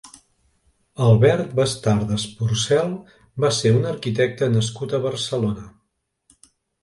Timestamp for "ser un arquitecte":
3.57-4.49